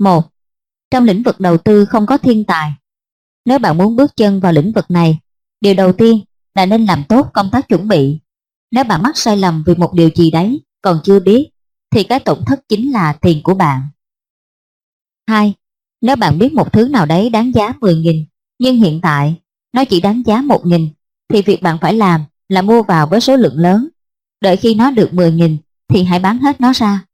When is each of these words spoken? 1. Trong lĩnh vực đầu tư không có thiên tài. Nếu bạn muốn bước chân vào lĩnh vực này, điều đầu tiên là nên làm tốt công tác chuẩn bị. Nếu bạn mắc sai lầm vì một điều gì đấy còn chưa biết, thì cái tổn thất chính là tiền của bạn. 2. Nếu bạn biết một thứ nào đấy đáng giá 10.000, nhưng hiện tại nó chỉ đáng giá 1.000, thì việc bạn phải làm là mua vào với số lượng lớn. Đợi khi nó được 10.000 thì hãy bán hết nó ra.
1. 0.00 0.24
Trong 0.90 1.04
lĩnh 1.04 1.22
vực 1.22 1.40
đầu 1.40 1.58
tư 1.58 1.84
không 1.84 2.06
có 2.06 2.18
thiên 2.18 2.44
tài. 2.44 2.72
Nếu 3.44 3.58
bạn 3.58 3.78
muốn 3.78 3.96
bước 3.96 4.16
chân 4.16 4.40
vào 4.40 4.52
lĩnh 4.52 4.72
vực 4.72 4.90
này, 4.90 5.18
điều 5.60 5.74
đầu 5.74 5.92
tiên 5.92 6.20
là 6.54 6.66
nên 6.66 6.84
làm 6.84 7.04
tốt 7.08 7.30
công 7.34 7.50
tác 7.52 7.68
chuẩn 7.68 7.88
bị. 7.88 8.18
Nếu 8.70 8.84
bạn 8.84 9.02
mắc 9.02 9.16
sai 9.16 9.36
lầm 9.36 9.62
vì 9.66 9.74
một 9.74 9.94
điều 9.94 10.10
gì 10.14 10.30
đấy 10.30 10.60
còn 10.82 11.00
chưa 11.04 11.20
biết, 11.20 11.50
thì 11.90 12.02
cái 12.02 12.20
tổn 12.20 12.38
thất 12.46 12.68
chính 12.68 12.92
là 12.92 13.12
tiền 13.12 13.42
của 13.42 13.54
bạn. 13.54 13.80
2. 15.28 15.54
Nếu 16.00 16.16
bạn 16.16 16.38
biết 16.38 16.52
một 16.52 16.72
thứ 16.72 16.88
nào 16.88 17.06
đấy 17.06 17.30
đáng 17.30 17.54
giá 17.54 17.72
10.000, 17.80 18.24
nhưng 18.58 18.76
hiện 18.76 19.00
tại 19.00 19.34
nó 19.72 19.84
chỉ 19.84 20.00
đáng 20.00 20.22
giá 20.26 20.36
1.000, 20.36 20.88
thì 21.28 21.42
việc 21.42 21.62
bạn 21.62 21.78
phải 21.80 21.94
làm 21.94 22.24
là 22.48 22.62
mua 22.62 22.82
vào 22.82 23.06
với 23.06 23.20
số 23.20 23.36
lượng 23.36 23.58
lớn. 23.58 23.88
Đợi 24.40 24.56
khi 24.56 24.74
nó 24.74 24.90
được 24.90 25.10
10.000 25.12 25.56
thì 25.88 26.04
hãy 26.04 26.18
bán 26.18 26.38
hết 26.38 26.60
nó 26.60 26.72
ra. 26.72 27.04